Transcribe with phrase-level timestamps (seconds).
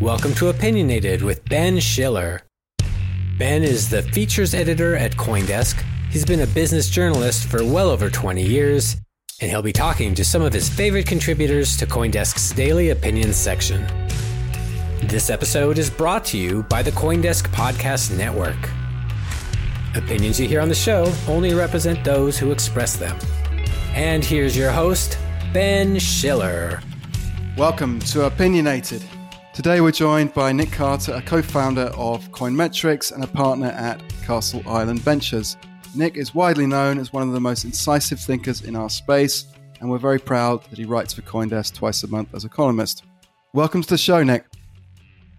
[0.00, 2.42] Welcome to Opinionated with Ben Schiller.
[3.36, 5.82] Ben is the features editor at Coindesk.
[6.08, 8.96] He's been a business journalist for well over 20 years,
[9.40, 13.84] and he'll be talking to some of his favorite contributors to Coindesk's daily opinions section.
[15.02, 18.70] This episode is brought to you by the Coindesk Podcast Network.
[19.96, 23.18] Opinions you hear on the show only represent those who express them.
[23.94, 25.18] And here's your host,
[25.52, 26.80] Ben Schiller.
[27.56, 29.02] Welcome to Opinionated.
[29.58, 34.00] Today we're joined by Nick Carter, a co founder of Coinmetrics and a partner at
[34.22, 35.56] Castle Island Ventures.
[35.96, 39.46] Nick is widely known as one of the most incisive thinkers in our space,
[39.80, 43.02] and we're very proud that he writes for Coindesk twice a month as a columnist.
[43.52, 44.44] Welcome to the show, Nick.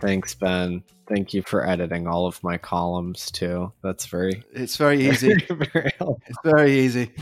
[0.02, 0.84] Thanks, Ben.
[1.08, 3.72] Thank you for editing all of my columns too.
[3.82, 5.34] That's very It's very easy.
[5.72, 5.94] very
[6.28, 7.14] it's very easy.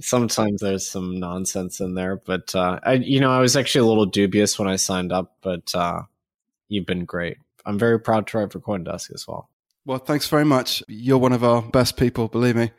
[0.00, 3.88] Sometimes there's some nonsense in there, but uh, I, you know, I was actually a
[3.88, 6.02] little dubious when I signed up, but uh,
[6.68, 7.38] you've been great.
[7.66, 9.50] I'm very proud to write for CoinDesk as well.
[9.84, 10.82] Well, thanks very much.
[10.88, 12.70] You're one of our best people, believe me.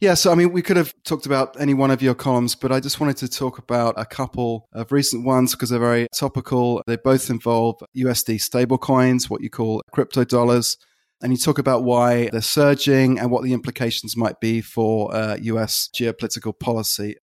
[0.00, 2.70] Yeah, so I mean, we could have talked about any one of your columns, but
[2.70, 6.82] I just wanted to talk about a couple of recent ones because they're very topical.
[6.86, 10.76] They both involve USD stablecoins, what you call crypto dollars.
[11.22, 15.36] And you talk about why they're surging and what the implications might be for uh,
[15.40, 17.16] US geopolitical policy.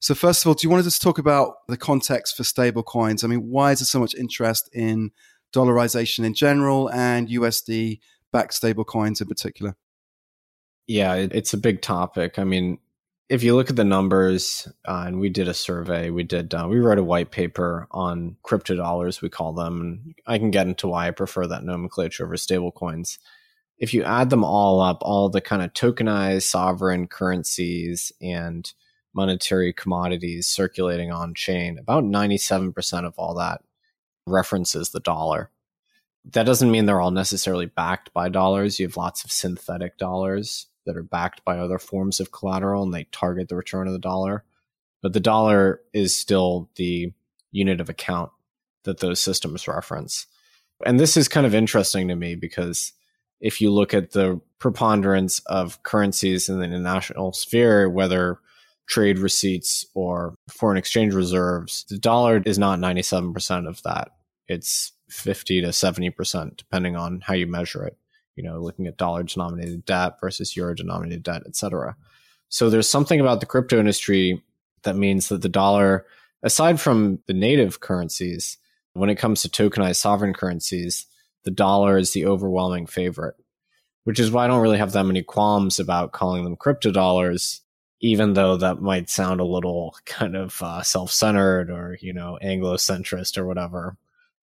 [0.00, 3.24] So, first of all, do you want to just talk about the context for stablecoins?
[3.24, 5.10] I mean, why is there so much interest in
[5.54, 8.00] dollarization in general and USD
[8.32, 9.76] backed stablecoins in particular?
[10.86, 12.38] Yeah, it's a big topic.
[12.38, 12.78] I mean,
[13.28, 16.66] if you look at the numbers, uh, and we did a survey, we did, uh,
[16.68, 19.80] we wrote a white paper on crypto dollars, we call them.
[19.80, 23.18] And I can get into why I prefer that nomenclature over stablecoins.
[23.78, 28.70] If you add them all up, all the kind of tokenized sovereign currencies and
[29.14, 33.62] monetary commodities circulating on chain, about 97% of all that
[34.26, 35.50] references the dollar.
[36.32, 38.78] That doesn't mean they're all necessarily backed by dollars.
[38.78, 42.92] You have lots of synthetic dollars that are backed by other forms of collateral and
[42.92, 44.44] they target the return of the dollar.
[45.02, 47.12] But the dollar is still the
[47.52, 48.30] unit of account
[48.84, 50.26] that those systems reference.
[50.84, 52.92] And this is kind of interesting to me because
[53.40, 58.38] if you look at the preponderance of currencies in the international sphere, whether
[58.86, 64.10] trade receipts or foreign exchange reserves, the dollar is not 97% of that.
[64.48, 67.96] It's 50 to 70%, depending on how you measure it
[68.36, 71.96] you know, looking at dollar denominated debt versus euro denominated debt, et cetera.
[72.48, 74.42] So there's something about the crypto industry
[74.82, 76.06] that means that the dollar,
[76.42, 78.58] aside from the native currencies,
[78.92, 81.06] when it comes to tokenized sovereign currencies,
[81.44, 83.34] the dollar is the overwhelming favorite,
[84.04, 87.60] which is why I don't really have that many qualms about calling them crypto dollars,
[88.00, 92.38] even though that might sound a little kind of uh, self centered or, you know,
[92.40, 93.96] Anglo-centrist or whatever.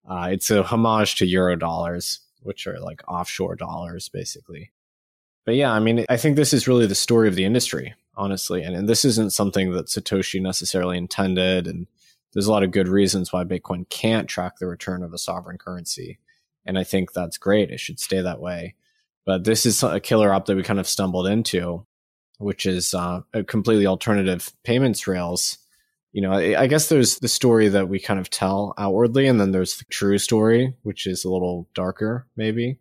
[0.10, 4.72] Uh, it's a homage to euro dollars which are like offshore dollars basically.
[5.46, 8.62] But yeah, I mean, I think this is really the story of the industry, honestly.
[8.62, 11.68] And, and this isn't something that Satoshi necessarily intended.
[11.68, 11.88] And
[12.34, 15.58] there's a lot of good reasons why Bitcoin can't track the return of a sovereign
[15.58, 16.20] currency.
[16.66, 17.72] And I think that's great.
[17.72, 18.76] It should stay that way.
[19.26, 21.86] But this is a killer app that we kind of stumbled into,
[22.38, 25.58] which is uh, a completely alternative payments rails
[26.14, 29.52] you know, I, guess there's the story that we kind of tell outwardly, and then
[29.52, 32.80] there's the true story, which is a little darker, maybe.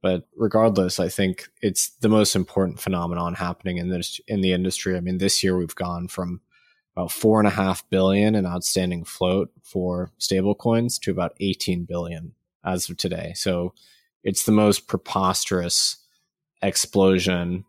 [0.00, 4.96] But regardless, I think it's the most important phenomenon happening in this in the industry.
[4.96, 6.40] I mean, this year we've gone from
[6.96, 12.34] about four and a half billion in outstanding float for stablecoins to about 18 billion
[12.64, 13.32] as of today.
[13.34, 13.74] So
[14.24, 15.96] it's the most preposterous
[16.62, 17.64] explosion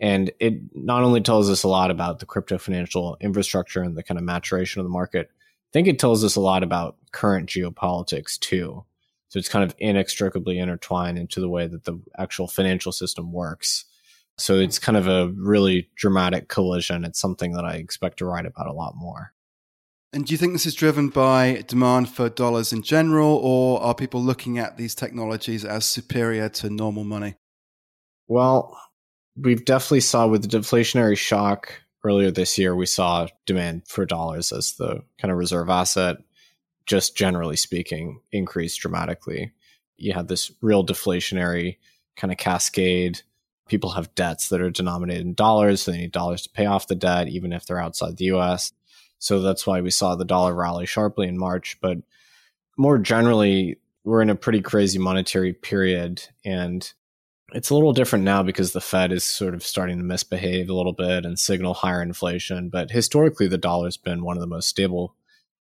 [0.00, 4.02] and it not only tells us a lot about the crypto financial infrastructure and the
[4.02, 7.48] kind of maturation of the market, I think it tells us a lot about current
[7.48, 8.84] geopolitics too.
[9.28, 13.84] So it's kind of inextricably intertwined into the way that the actual financial system works.
[14.38, 17.04] So it's kind of a really dramatic collision.
[17.04, 19.32] It's something that I expect to write about a lot more.
[20.12, 23.94] And do you think this is driven by demand for dollars in general, or are
[23.94, 27.36] people looking at these technologies as superior to normal money?
[28.26, 28.76] Well,
[29.36, 31.72] we've definitely saw with the deflationary shock
[32.04, 36.16] earlier this year, we saw demand for dollars as the kind of reserve asset,
[36.86, 39.52] just generally speaking, increase dramatically.
[39.96, 41.76] You had this real deflationary
[42.16, 43.20] kind of cascade.
[43.68, 46.88] People have debts that are denominated in dollars, so they need dollars to pay off
[46.88, 48.72] the debt, even if they're outside the US.
[49.18, 51.78] So that's why we saw the dollar rally sharply in March.
[51.80, 51.98] But
[52.78, 56.22] more generally, we're in a pretty crazy monetary period.
[56.44, 56.90] And
[57.52, 60.74] it's a little different now because the Fed is sort of starting to misbehave a
[60.74, 62.68] little bit and signal higher inflation.
[62.68, 65.14] But historically, the dollar's been one of the most stable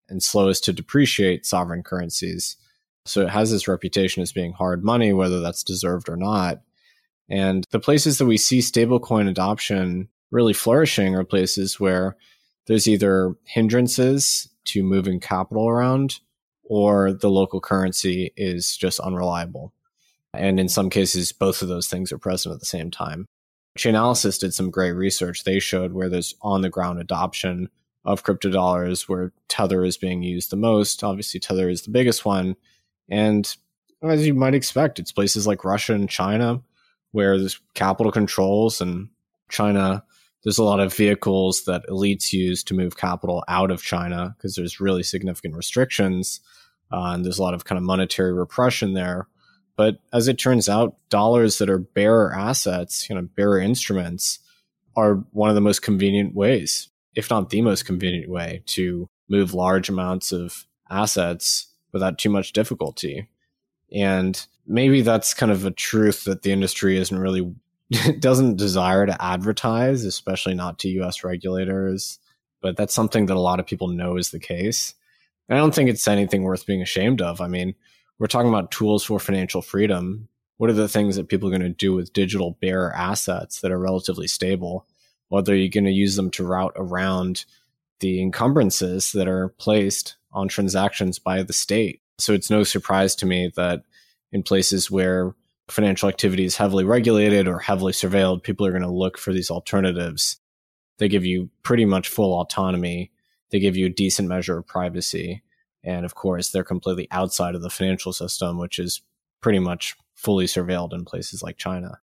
[0.08, 2.56] and slowest to depreciate sovereign currencies.
[3.05, 6.61] So it has this reputation as being hard money, whether that's deserved or not.
[7.29, 12.17] And the places that we see stablecoin adoption really flourishing are places where
[12.67, 16.20] there's either hindrances to moving capital around
[16.64, 19.73] or the local currency is just unreliable.
[20.35, 23.27] And in some cases, both of those things are present at the same time.
[23.79, 25.45] Chainalysis did some great research.
[25.45, 27.71] They showed where there's on the ground adoption
[28.05, 31.03] of crypto dollars, where Tether is being used the most.
[31.05, 32.57] Obviously, Tether is the biggest one.
[33.09, 33.55] And
[34.03, 36.63] as you might expect, it's places like Russia and China
[37.13, 39.09] where there's capital controls and
[39.51, 40.05] China.
[40.45, 44.55] There's a lot of vehicles that elites use to move capital out of China because
[44.55, 46.41] there's really significant restrictions.
[46.93, 49.27] Uh, and there's a lot of kind of monetary repression there.
[49.79, 54.41] But as it turns out, dollars that are bearer assets, you know, bearer instruments,
[54.97, 59.55] are one of the most convenient ways, if not the most convenient way, to move
[59.55, 63.29] large amounts of assets without too much difficulty.
[63.95, 67.55] And maybe that's kind of a truth that the industry isn't really
[68.19, 72.19] doesn't desire to advertise, especially not to US regulators.
[72.61, 74.95] But that's something that a lot of people know is the case.
[75.49, 77.41] And I don't think it's anything worth being ashamed of.
[77.41, 77.77] I mean,
[78.19, 80.29] we're talking about tools for financial freedom.
[80.56, 83.70] What are the things that people are going to do with digital bearer assets that
[83.70, 84.87] are relatively stable?
[85.29, 87.44] Whether you're going to use them to route around
[88.00, 92.00] the encumbrances that are placed on transactions by the state.
[92.19, 93.82] So it's no surprise to me that
[94.32, 95.35] in places where
[95.69, 99.50] financial activity is heavily regulated or heavily surveilled, people are going to look for these
[99.50, 100.38] alternatives.
[100.99, 103.12] They give you pretty much full autonomy.
[103.50, 105.43] They give you a decent measure of privacy.
[105.85, 109.03] And of course, they're completely outside of the financial system, which is
[109.41, 112.01] pretty much fully surveilled in places like China.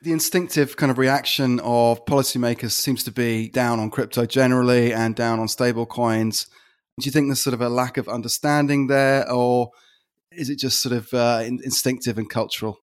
[0.00, 5.16] The instinctive kind of reaction of policymakers seems to be down on crypto generally and
[5.16, 6.46] down on stable coins.
[7.00, 9.72] Do you think there's sort of a lack of understanding there, or
[10.30, 12.78] is it just sort of uh, instinctive and cultural?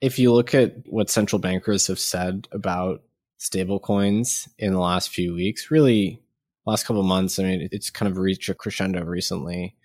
[0.00, 3.02] If you look at what central bankers have said about
[3.38, 6.23] stablecoins in the last few weeks, really
[6.66, 9.76] last couple months, I mean, it's kind of reached a crescendo recently.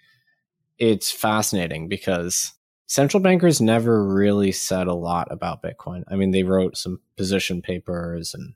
[0.78, 2.54] It's fascinating because
[2.88, 6.04] central bankers never really said a lot about Bitcoin.
[6.08, 8.54] I mean, they wrote some position papers and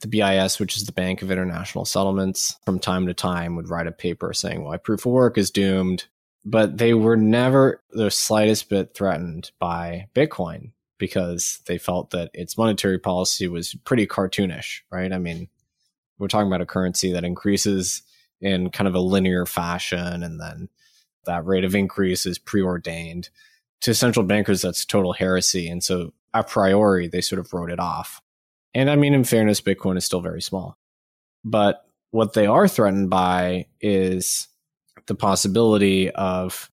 [0.00, 3.86] the BIS, which is the Bank of International Settlements, from time to time would write
[3.86, 6.06] a paper saying why proof of work is doomed.
[6.44, 12.58] But they were never the slightest bit threatened by Bitcoin because they felt that its
[12.58, 15.12] monetary policy was pretty cartoonish, right?
[15.12, 15.48] I mean,
[16.22, 18.02] we're talking about a currency that increases
[18.40, 20.68] in kind of a linear fashion and then
[21.26, 23.28] that rate of increase is preordained
[23.80, 24.62] to central bankers.
[24.62, 25.68] That's total heresy.
[25.68, 28.22] And so a priori they sort of wrote it off.
[28.72, 30.78] And i mean in fairness bitcoin is still very small.
[31.44, 34.46] But what they are threatened by is
[35.06, 36.70] the possibility of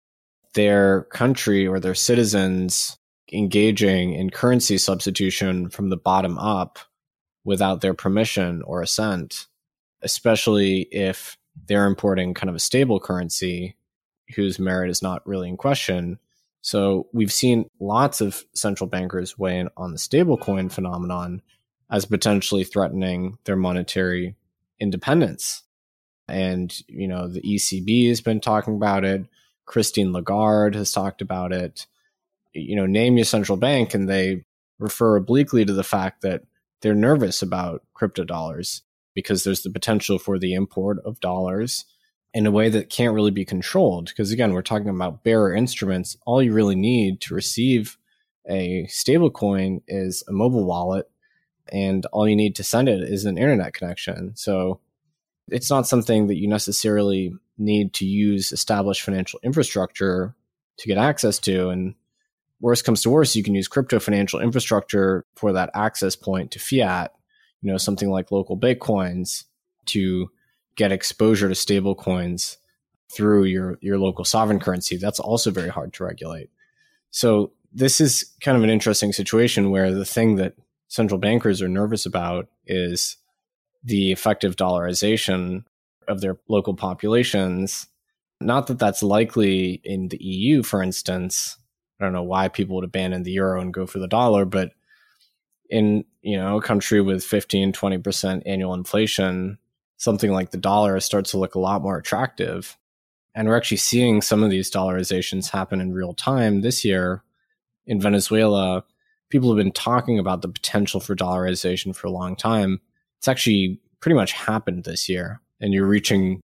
[0.54, 2.98] their country or their citizens
[3.32, 6.80] engaging in currency substitution from the bottom up
[7.46, 9.46] without their permission or assent,
[10.02, 13.76] especially if they're importing kind of a stable currency
[14.34, 16.18] whose merit is not really in question.
[16.60, 21.40] So we've seen lots of central bankers weigh in on the stablecoin phenomenon
[21.88, 24.34] as potentially threatening their monetary
[24.80, 25.62] independence.
[26.26, 29.24] And, you know, the ECB has been talking about it.
[29.66, 31.86] Christine Lagarde has talked about it.
[32.52, 34.44] You know, name your central bank and they
[34.80, 36.42] refer obliquely to the fact that
[36.80, 38.82] they're nervous about crypto dollars
[39.14, 41.84] because there's the potential for the import of dollars
[42.34, 44.08] in a way that can't really be controlled.
[44.08, 46.16] Because again, we're talking about bearer instruments.
[46.26, 47.96] All you really need to receive
[48.48, 51.10] a stablecoin is a mobile wallet,
[51.72, 54.32] and all you need to send it is an internet connection.
[54.36, 54.80] So
[55.48, 60.34] it's not something that you necessarily need to use established financial infrastructure
[60.78, 61.70] to get access to.
[61.70, 61.94] And
[62.60, 66.58] worst comes to worst, you can use crypto financial infrastructure for that access point to
[66.58, 67.12] fiat,
[67.62, 69.44] you know, something like local Bitcoins
[69.86, 70.30] to
[70.76, 72.58] get exposure to stable coins
[73.12, 74.96] through your, your local sovereign currency.
[74.96, 76.50] That's also very hard to regulate.
[77.10, 80.54] So this is kind of an interesting situation where the thing that
[80.88, 83.16] central bankers are nervous about is
[83.84, 85.64] the effective dollarization
[86.08, 87.86] of their local populations.
[88.40, 91.56] Not that that's likely in the EU, for instance,
[91.98, 94.72] I don't know why people would abandon the euro and go for the dollar, but
[95.68, 99.58] in you know a country with 15 20% annual inflation
[99.96, 102.76] something like the dollar starts to look a lot more attractive.
[103.34, 107.22] And we're actually seeing some of these dollarizations happen in real time this year.
[107.86, 108.84] In venezuela
[109.30, 112.80] people have been talking about the potential for dollarization for a long time.
[113.18, 116.40] It's actually pretty much happened this year and you're reaching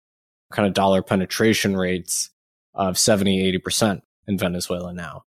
[0.50, 2.30] kind of dollar penetration rates
[2.74, 5.24] of 70, 80% in Venezuela now.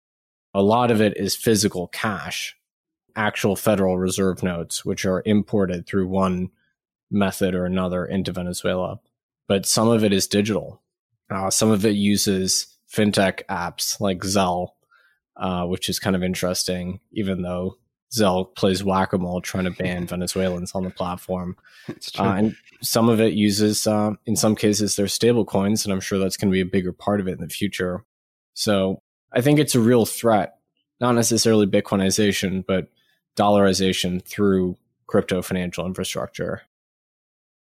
[0.53, 2.57] A lot of it is physical cash,
[3.15, 6.49] actual Federal Reserve notes, which are imported through one
[7.09, 8.99] method or another into Venezuela.
[9.47, 10.81] But some of it is digital.
[11.29, 14.69] Uh, some of it uses fintech apps like Zelle,
[15.37, 17.77] uh, which is kind of interesting, even though
[18.13, 21.55] Zelle plays whack a mole trying to ban Venezuelans on the platform.
[22.19, 26.01] Uh, and some of it uses, uh, in some cases, their stable coins, and I'm
[26.01, 28.03] sure that's going to be a bigger part of it in the future.
[28.53, 30.55] So I think it's a real threat,
[30.99, 32.87] not necessarily Bitcoinization, but
[33.37, 36.63] dollarization through crypto financial infrastructure.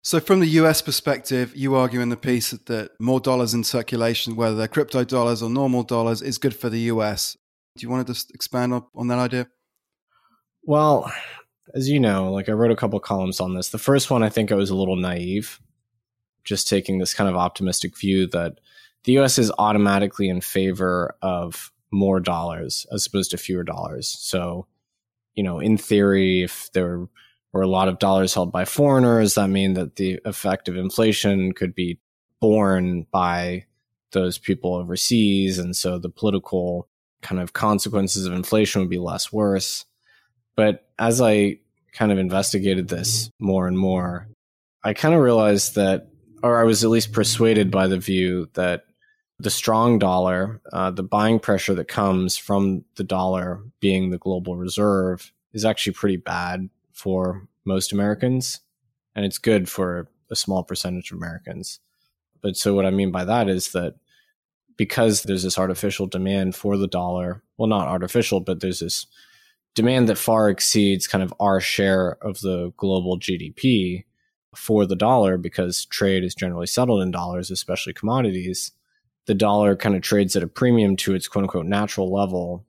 [0.02, 4.36] So, from the US perspective, you argue in the piece that more dollars in circulation,
[4.36, 7.36] whether they're crypto dollars or normal dollars, is good for the US.
[7.76, 9.48] Do you want to just expand on that idea?
[10.62, 11.12] Well,
[11.74, 13.70] as you know, like I wrote a couple columns on this.
[13.70, 15.60] The first one, I think I was a little naive,
[16.44, 18.58] just taking this kind of optimistic view that
[19.04, 24.08] the US is automatically in favor of more dollars as opposed to fewer dollars.
[24.08, 24.66] So,
[25.34, 27.06] you know, in theory, if there
[27.52, 31.52] were a lot of dollars held by foreigners, that mean that the effect of inflation
[31.52, 31.98] could be
[32.40, 33.64] borne by
[34.12, 35.58] those people overseas.
[35.58, 36.88] And so the political
[37.22, 39.84] kind of consequences of inflation would be less worse.
[40.56, 41.58] But as I
[41.92, 44.28] kind of investigated this more and more,
[44.84, 46.08] I kind of realized that,
[46.42, 48.84] or I was at least persuaded by the view that
[49.40, 54.56] the strong dollar, uh, the buying pressure that comes from the dollar being the global
[54.56, 58.60] reserve is actually pretty bad for most Americans.
[59.14, 61.78] And it's good for a small percentage of Americans.
[62.40, 63.94] But so what I mean by that is that
[64.76, 69.06] because there's this artificial demand for the dollar, well, not artificial, but there's this
[69.74, 74.04] demand that far exceeds kind of our share of the global GDP
[74.56, 78.72] for the dollar because trade is generally settled in dollars, especially commodities
[79.28, 82.64] the dollar kind of trades at a premium to its quote unquote natural level.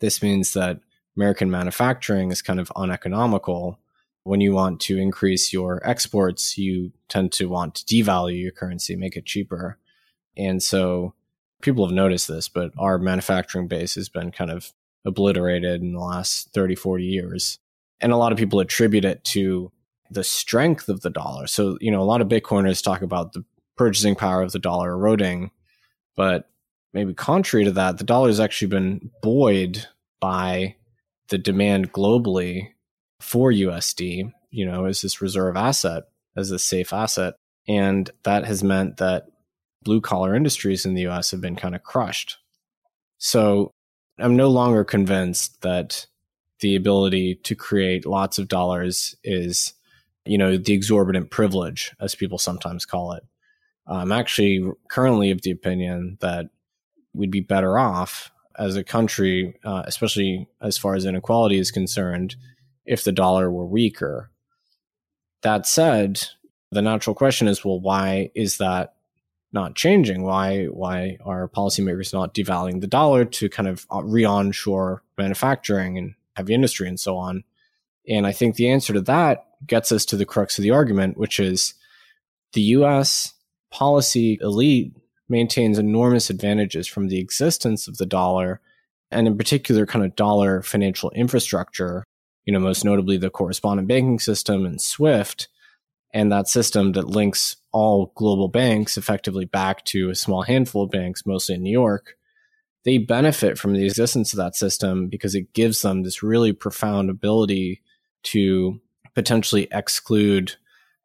[0.00, 0.80] This means that
[1.16, 3.78] American manufacturing is kind of uneconomical.
[4.24, 8.96] When you want to increase your exports, you tend to want to devalue your currency,
[8.96, 9.78] make it cheaper.
[10.36, 11.14] And so
[11.62, 14.72] people have noticed this, but our manufacturing base has been kind of
[15.04, 17.60] obliterated in the last 30, 40 years.
[18.00, 19.70] And a lot of people attribute it to
[20.10, 21.46] the strength of the dollar.
[21.46, 23.44] So, you know, a lot of Bitcoiners talk about the
[23.76, 25.52] purchasing power of the dollar eroding
[26.16, 26.48] but
[26.92, 29.86] maybe contrary to that, the dollar has actually been buoyed
[30.20, 30.76] by
[31.28, 32.68] the demand globally
[33.20, 36.04] for USD, you know, as this reserve asset,
[36.36, 37.34] as a safe asset.
[37.68, 39.26] And that has meant that
[39.84, 42.38] blue collar industries in the US have been kind of crushed.
[43.18, 43.70] So
[44.18, 46.06] I'm no longer convinced that
[46.60, 49.74] the ability to create lots of dollars is,
[50.24, 53.24] you know, the exorbitant privilege, as people sometimes call it.
[53.86, 56.46] I'm actually currently of the opinion that
[57.14, 62.36] we'd be better off as a country, uh, especially as far as inequality is concerned,
[62.84, 64.30] if the dollar were weaker.
[65.42, 66.22] That said,
[66.70, 68.94] the natural question is, well, why is that
[69.52, 70.22] not changing?
[70.22, 76.14] Why why are policymakers not devaluing the dollar to kind of uh, re-onshore manufacturing and
[76.36, 77.44] heavy industry and so on?
[78.08, 81.18] And I think the answer to that gets us to the crux of the argument,
[81.18, 81.74] which is
[82.52, 83.34] the U.S
[83.72, 84.94] policy elite
[85.28, 88.60] maintains enormous advantages from the existence of the dollar
[89.10, 92.04] and in particular kind of dollar financial infrastructure
[92.44, 95.48] you know most notably the correspondent banking system and swift
[96.12, 100.90] and that system that links all global banks effectively back to a small handful of
[100.90, 102.16] banks mostly in new york.
[102.84, 107.10] They benefit from the existence of that system because it gives them this really profound
[107.10, 107.80] ability
[108.24, 108.80] to
[109.14, 110.56] potentially exclude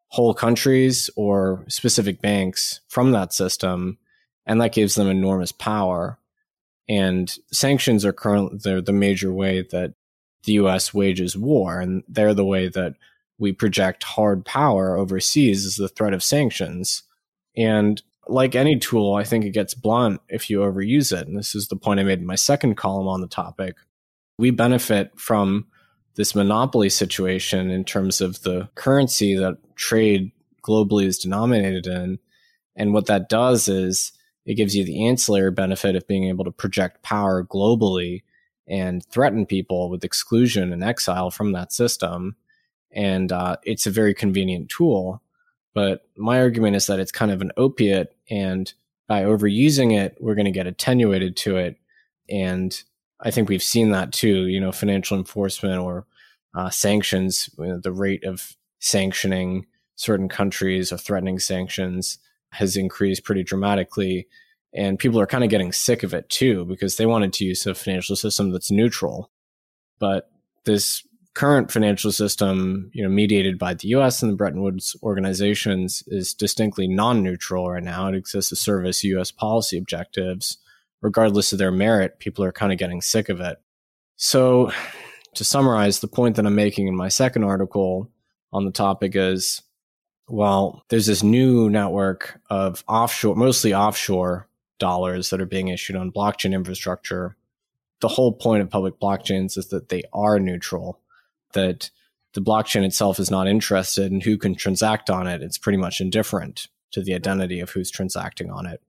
[0.10, 3.98] whole countries or specific banks from that system,
[4.46, 6.18] and that gives them enormous power.
[6.90, 9.94] And sanctions are currently they're the major way that
[10.44, 10.94] the U.S.
[10.94, 12.96] wages war, and they're the way that
[13.38, 17.04] we project hard power overseas is the threat of sanctions.
[17.56, 21.28] And like any tool, I think it gets blunt if you overuse it.
[21.28, 23.76] And this is the point I made in my second column on the topic.
[24.38, 25.68] We benefit from
[26.18, 30.32] this monopoly situation in terms of the currency that trade
[30.64, 32.20] globally is denominated in.
[32.76, 34.12] And what that does is
[34.46, 38.24] it gives you the ancillary benefit of being able to project power globally
[38.68, 42.36] and threaten people with exclusion and exile from that system.
[42.92, 45.22] And uh, it's a very convenient tool.
[45.74, 48.16] But my argument is that it's kind of an opiate.
[48.30, 48.74] And
[49.08, 51.78] by overusing it, we're going to get attenuated to it.
[52.28, 52.82] And
[53.20, 54.48] I think we've seen that too.
[54.48, 56.06] You know, financial enforcement or
[56.54, 62.20] uh, sanctions, you know, the rate of sanctioning certain countries or threatening sanctions
[62.52, 64.28] has increased pretty dramatically.
[64.74, 67.66] And people are kind of getting sick of it too because they wanted to use
[67.66, 69.32] a financial system that's neutral.
[70.00, 70.30] But
[70.66, 76.04] this current financial system, you know, mediated by the US and the Bretton Woods organizations
[76.08, 78.08] is distinctly non-neutral right now.
[78.08, 80.58] It exists to service US policy objectives.
[81.02, 83.58] Regardless of their merit, people are kind of getting sick of it.
[84.16, 84.72] So
[85.36, 88.12] to summarize, the point that I'm making in my second article
[88.52, 89.62] on the topic is
[90.30, 94.50] well, there's this new network of offshore, mostly offshore
[94.80, 97.38] dollars that are being issued on blockchain infrastructure.
[98.02, 101.00] The whole point of public blockchains is that they are neutral,
[101.54, 101.90] that
[102.34, 105.42] the blockchain itself is not interested in who can transact on it.
[105.42, 108.82] It's pretty much indifferent to the identity of who's transacting on it.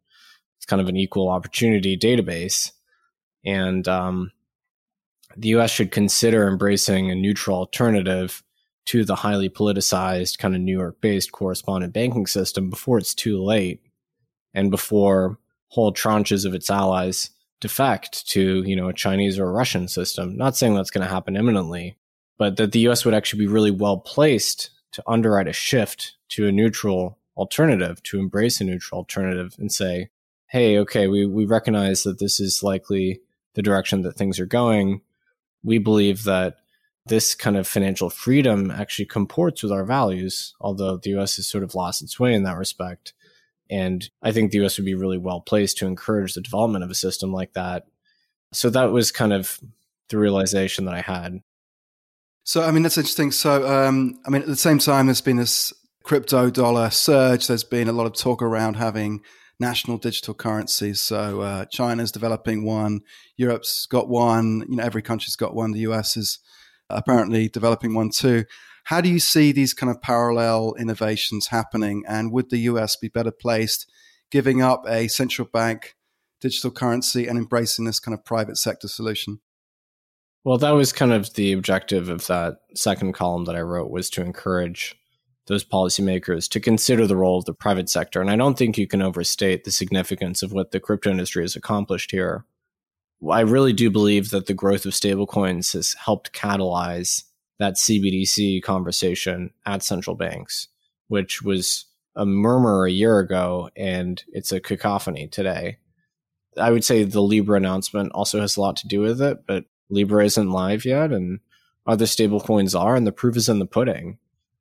[0.58, 2.72] It's kind of an equal opportunity database.
[3.44, 4.32] And um,
[5.36, 8.42] the US should consider embracing a neutral alternative
[8.86, 13.42] to the highly politicized kind of New York based correspondent banking system before it's too
[13.42, 13.82] late
[14.54, 15.38] and before
[15.68, 20.36] whole tranches of its allies defect to, you know, a Chinese or a Russian system.
[20.36, 21.98] Not saying that's going to happen imminently,
[22.38, 26.46] but that the US would actually be really well placed to underwrite a shift to
[26.46, 30.08] a neutral alternative, to embrace a neutral alternative and say,
[30.48, 33.20] hey, okay, we, we recognize that this is likely
[33.54, 35.02] the direction that things are going.
[35.62, 36.56] We believe that
[37.06, 41.64] this kind of financial freedom actually comports with our values, although the US has sort
[41.64, 43.14] of lost its way in that respect.
[43.70, 46.90] And I think the US would be really well placed to encourage the development of
[46.90, 47.86] a system like that.
[48.52, 49.58] So that was kind of
[50.08, 51.40] the realization that I had.
[52.44, 53.30] So, I mean, that's interesting.
[53.30, 57.46] So, um, I mean, at the same time, there's been this crypto dollar surge.
[57.46, 59.20] There's been a lot of talk around having
[59.60, 61.00] national digital currencies.
[61.00, 63.00] So, uh, China's developing one,
[63.36, 65.72] Europe's got one, you know, every country's got one.
[65.72, 66.38] The US is
[66.90, 68.44] apparently developing one too.
[68.84, 72.04] How do you see these kind of parallel innovations happening?
[72.08, 73.90] And would the US be better placed
[74.30, 75.94] giving up a central bank
[76.40, 79.40] digital currency and embracing this kind of private sector solution?
[80.44, 84.08] Well, that was kind of the objective of that second column that I wrote was
[84.10, 84.97] to encourage
[85.48, 88.20] those policymakers to consider the role of the private sector.
[88.20, 91.56] And I don't think you can overstate the significance of what the crypto industry has
[91.56, 92.44] accomplished here.
[93.28, 97.24] I really do believe that the growth of stablecoins has helped catalyze
[97.58, 100.68] that CBDC conversation at central banks,
[101.08, 105.78] which was a murmur a year ago and it's a cacophony today.
[106.56, 109.64] I would say the Libra announcement also has a lot to do with it, but
[109.90, 111.40] Libra isn't live yet and
[111.86, 114.18] other stablecoins are, and the proof is in the pudding.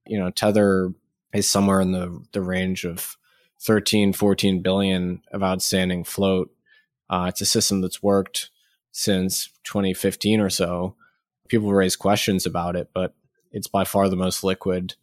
[0.10, 0.94] You know, Tether
[1.34, 3.18] is somewhere in the, the range of
[3.62, 6.52] 13, 14 billion of outstanding float
[7.10, 8.50] uh, it's a system that's worked
[8.92, 10.96] since 2015 or so.
[11.48, 13.14] People raise questions about it, but
[13.52, 14.96] it's by far the most liquid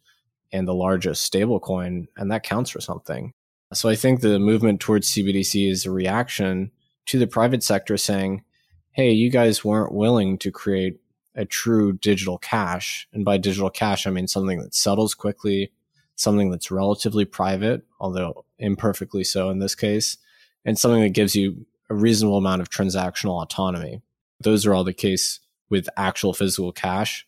[0.51, 3.33] and the largest stablecoin, and that counts for something.
[3.73, 6.71] So I think the movement towards CBDC is a reaction
[7.07, 8.43] to the private sector saying,
[8.91, 10.99] hey, you guys weren't willing to create
[11.35, 13.07] a true digital cash.
[13.13, 15.71] And by digital cash, I mean something that settles quickly,
[16.15, 20.17] something that's relatively private, although imperfectly so in this case,
[20.63, 24.01] and something that gives you a reasonable amount of transactional autonomy.
[24.39, 27.25] Those are all the case with actual physical cash.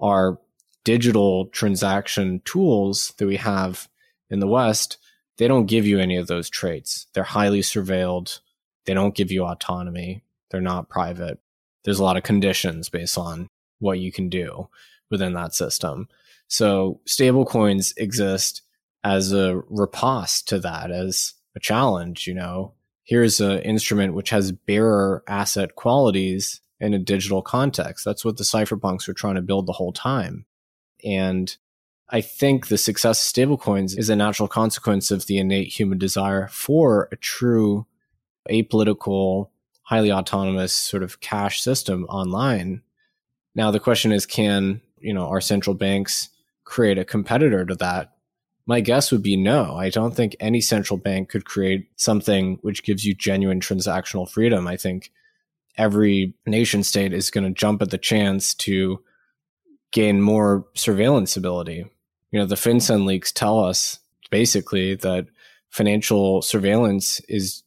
[0.00, 0.38] Our
[0.84, 3.88] digital transaction tools that we have
[4.30, 4.98] in the West,
[5.38, 7.06] they don't give you any of those traits.
[7.14, 8.40] They're highly surveilled.
[8.84, 10.24] They don't give you autonomy.
[10.50, 11.40] They're not private.
[11.84, 14.68] There's a lot of conditions based on what you can do
[15.10, 16.08] within that system.
[16.48, 18.62] So stablecoins exist
[19.02, 22.72] as a riposte to that, as a challenge, you know,
[23.04, 28.04] here's an instrument which has bearer asset qualities in a digital context.
[28.04, 30.46] That's what the cypherpunks were trying to build the whole time.
[31.04, 31.54] And
[32.08, 36.48] I think the success of stablecoins is a natural consequence of the innate human desire
[36.48, 37.86] for a true
[38.50, 39.50] apolitical,
[39.84, 42.82] highly autonomous sort of cash system online.
[43.54, 46.28] Now the question is, can, you know, our central banks
[46.64, 48.14] create a competitor to that
[48.66, 49.76] my guess would be no.
[49.76, 54.66] I don't think any central bank could create something which gives you genuine transactional freedom.
[54.66, 55.12] I think
[55.76, 59.02] every nation state is going to jump at the chance to
[59.92, 61.84] gain more surveillance ability.
[62.30, 63.98] You know, the FinCEN leaks tell us
[64.30, 65.26] basically that
[65.68, 67.63] financial surveillance is,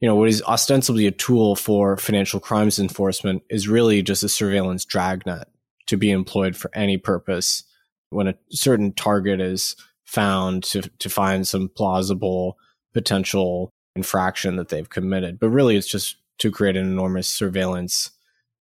[0.00, 4.28] you know, what is ostensibly a tool for financial crimes enforcement is really just a
[4.28, 5.48] surveillance dragnet
[5.86, 7.64] to be employed for any purpose
[8.10, 12.56] when a certain target is found to to find some plausible
[12.94, 15.38] potential infraction that they've committed.
[15.38, 18.10] But really, it's just to create an enormous surveillance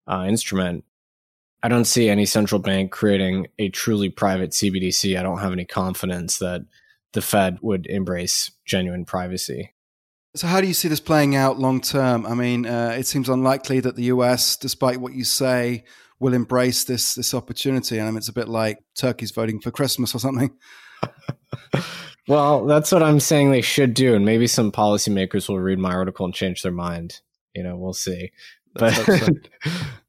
[0.10, 0.84] uh, instrument.
[1.64, 5.18] I don't see any central bank creating a truly private CBDC.
[5.18, 6.62] I don't have any confidence that
[7.14, 9.74] the Fed would embrace genuine privacy.
[10.36, 12.26] So, how do you see this playing out long term?
[12.26, 15.84] I mean, uh, it seems unlikely that the US, despite what you say,
[16.20, 17.98] will embrace this this opportunity.
[17.98, 20.52] And I mean, it's a bit like turkeys voting for Christmas or something.
[22.28, 25.94] well, that's what I'm saying they should do, and maybe some policymakers will read my
[25.94, 27.22] article and change their mind.
[27.56, 28.32] You know, we'll see.
[28.74, 29.30] But uh,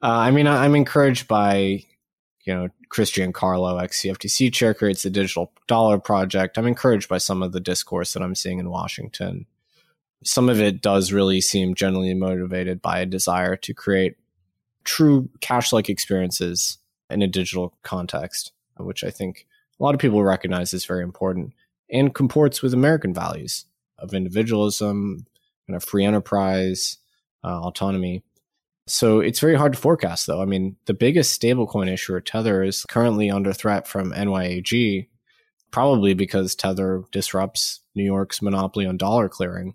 [0.02, 1.84] I mean, I'm encouraged by
[2.44, 6.58] you know Chris Giancarlo, ex CFTC chair, creates the Digital Dollar Project.
[6.58, 9.46] I'm encouraged by some of the discourse that I'm seeing in Washington.
[10.24, 14.16] Some of it does really seem generally motivated by a desire to create
[14.84, 16.78] true cash like experiences
[17.10, 19.46] in a digital context, which I think
[19.78, 21.52] a lot of people recognize is very important
[21.90, 23.64] and comports with American values
[23.98, 25.26] of individualism,
[25.66, 26.98] kind of free enterprise,
[27.44, 28.22] uh, autonomy.
[28.86, 30.40] So it's very hard to forecast, though.
[30.40, 35.08] I mean, the biggest stablecoin issuer, Tether, is currently under threat from NYAG,
[35.70, 39.74] probably because Tether disrupts New York's monopoly on dollar clearing.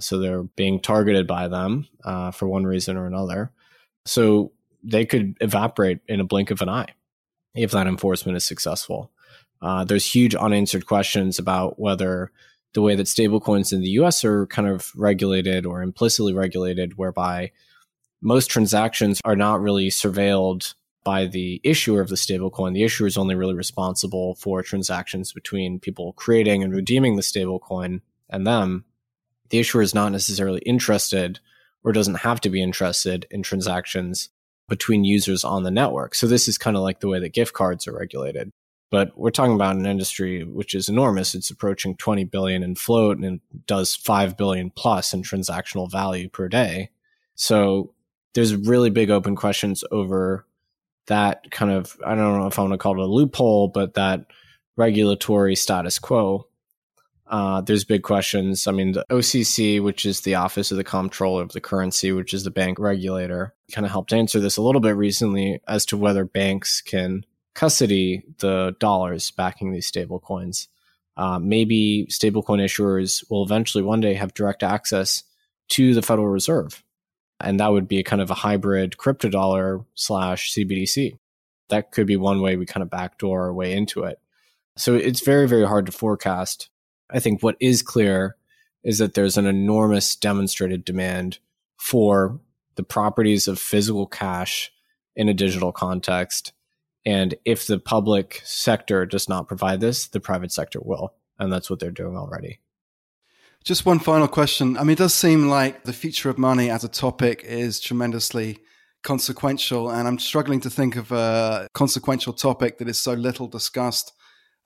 [0.00, 3.52] So they're being targeted by them uh, for one reason or another.
[4.04, 4.52] So
[4.82, 6.94] they could evaporate in a blink of an eye
[7.54, 9.10] if that enforcement is successful.
[9.62, 12.30] Uh, there's huge unanswered questions about whether
[12.74, 17.52] the way that stablecoins in the US are kind of regulated or implicitly regulated, whereby
[18.20, 22.74] most transactions are not really surveilled by the issuer of the stablecoin.
[22.74, 28.00] The issuer is only really responsible for transactions between people creating and redeeming the stablecoin
[28.28, 28.84] and them.
[29.50, 31.40] The issuer is not necessarily interested
[31.82, 34.30] or doesn't have to be interested in transactions
[34.68, 36.14] between users on the network.
[36.14, 38.50] So this is kind of like the way that gift cards are regulated.
[38.90, 41.34] But we're talking about an industry which is enormous.
[41.34, 46.48] It's approaching 20 billion in float and does 5 billion plus in transactional value per
[46.48, 46.90] day.
[47.34, 47.92] So
[48.34, 50.46] there's really big open questions over
[51.06, 53.94] that kind of, I don't know if I want to call it a loophole, but
[53.94, 54.26] that
[54.76, 56.46] regulatory status quo
[57.34, 58.68] uh, there's big questions.
[58.68, 62.32] I mean, the OCC, which is the Office of the Comptroller of the Currency, which
[62.32, 65.96] is the bank regulator, kind of helped answer this a little bit recently as to
[65.96, 70.68] whether banks can custody the dollars backing these stable coins.
[71.16, 75.24] Uh, maybe stablecoin issuers will eventually one day have direct access
[75.70, 76.84] to the Federal Reserve.
[77.40, 81.18] And that would be kind of a hybrid crypto dollar slash CBDC.
[81.68, 84.20] That could be one way we kind of backdoor our way into it.
[84.76, 86.68] So it's very, very hard to forecast
[87.10, 88.36] I think what is clear
[88.82, 91.38] is that there's an enormous demonstrated demand
[91.76, 92.40] for
[92.76, 94.72] the properties of physical cash
[95.16, 96.52] in a digital context.
[97.06, 101.14] And if the public sector does not provide this, the private sector will.
[101.38, 102.60] And that's what they're doing already.
[103.64, 104.76] Just one final question.
[104.76, 108.58] I mean, it does seem like the future of money as a topic is tremendously
[109.02, 109.90] consequential.
[109.90, 114.12] And I'm struggling to think of a consequential topic that is so little discussed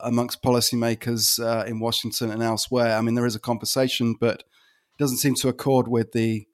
[0.01, 2.95] amongst policymakers uh, in Washington and elsewhere.
[2.95, 6.45] I mean, there is a conversation, but it doesn't seem to accord with the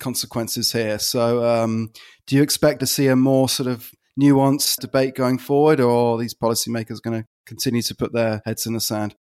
[0.00, 0.98] consequences here.
[0.98, 1.90] So, um,
[2.26, 3.90] do you expect to see a more sort of
[4.20, 8.66] nuanced debate going forward, or are these policymakers going to continue to put their heads
[8.66, 9.14] in the sand?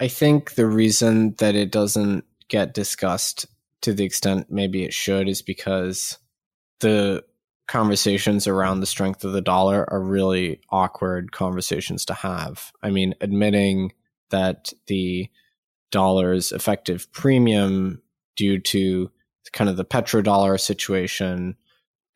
[0.00, 3.46] I think the reason that it doesn't get discussed
[3.82, 6.18] to the extent maybe it should is because
[6.80, 7.22] the
[7.66, 12.72] conversations around the strength of the dollar are really awkward conversations to have.
[12.82, 13.92] I mean, admitting
[14.30, 15.30] that the
[15.90, 18.02] dollar's effective premium
[18.36, 19.10] due to
[19.52, 21.56] kind of the petrodollar situation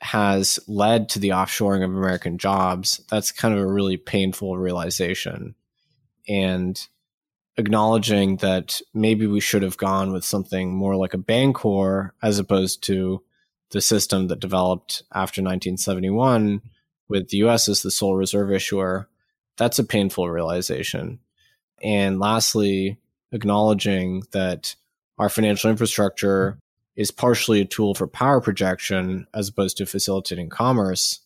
[0.01, 5.55] has led to the offshoring of American jobs, that's kind of a really painful realization.
[6.29, 6.81] And
[7.57, 12.85] acknowledging that maybe we should have gone with something more like a Bancor as opposed
[12.85, 13.23] to
[13.71, 16.63] the system that developed after 1971
[17.09, 19.09] with the US as the sole reserve issuer,
[19.57, 21.19] that's a painful realization.
[21.83, 22.99] And lastly,
[23.33, 24.75] acknowledging that
[25.19, 26.59] our financial infrastructure
[26.97, 31.21] is partially a tool for power projection as opposed to facilitating commerce,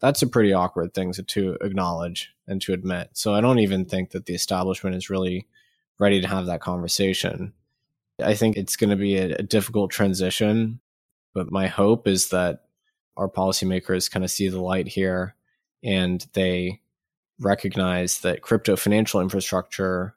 [0.00, 3.10] that's a pretty awkward thing to, acknowledge and to admit.
[3.14, 5.46] So I don't even think that the establishment is really
[5.98, 7.54] ready to have that conversation.
[8.22, 10.80] I think it's going to be a, a difficult transition
[11.36, 12.62] but my hope is that
[13.18, 15.34] our policymakers kind of see the light here
[15.84, 16.80] and they
[17.38, 20.14] recognize that crypto financial infrastructure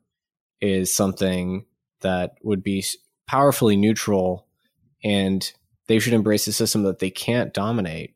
[0.62, 1.66] is something
[2.00, 2.86] that would be
[3.28, 4.48] powerfully neutral
[5.04, 5.52] and
[5.88, 8.16] they should embrace a system that they can't dominate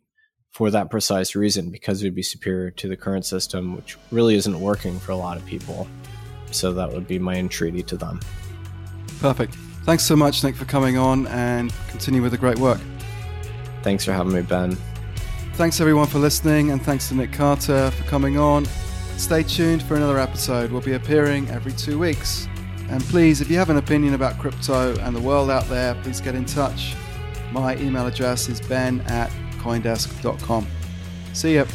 [0.52, 4.36] for that precise reason because it would be superior to the current system which really
[4.36, 5.90] isn't working for a lot of people.
[6.52, 8.22] So that would be my entreaty to them.
[9.20, 9.56] Perfect.
[9.84, 12.80] Thanks so much nick for coming on and continue with the great work
[13.84, 14.78] Thanks for having me, Ben.
[15.54, 18.66] Thanks everyone for listening, and thanks to Nick Carter for coming on.
[19.18, 20.72] Stay tuned for another episode.
[20.72, 22.48] We'll be appearing every two weeks.
[22.90, 26.22] And please, if you have an opinion about crypto and the world out there, please
[26.22, 26.96] get in touch.
[27.52, 30.66] My email address is ben at coindesk.com.
[31.34, 31.66] See ya.